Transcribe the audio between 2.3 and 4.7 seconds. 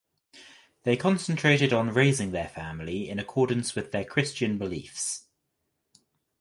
their family in accordance with their Christian